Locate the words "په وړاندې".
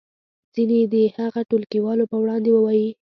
2.11-2.49